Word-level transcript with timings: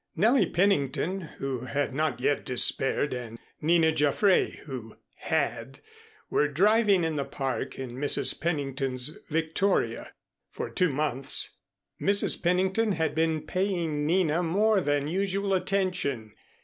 Nellie 0.15 0.47
Pennington, 0.49 1.21
who 1.37 1.65
had 1.65 1.93
not 1.93 2.19
yet 2.19 2.43
despaired, 2.43 3.13
and 3.13 3.37
Nina 3.61 3.91
Jaffray, 3.91 4.57
who 4.65 4.97
had, 5.17 5.79
were 6.27 6.47
driving 6.47 7.03
in 7.03 7.17
the 7.17 7.23
Park 7.23 7.77
in 7.77 7.91
Mrs. 7.91 8.41
Pennington's 8.41 9.19
victoria. 9.29 10.11
For 10.49 10.71
two 10.71 10.89
months 10.89 11.55
Mrs. 12.01 12.41
Pennington 12.41 12.93
had 12.93 13.13
been 13.13 13.41
paying 13.43 14.07
Nina 14.07 14.41
more 14.41 14.81
than 14.81 15.07
usual 15.07 15.53
attention. 15.53 16.33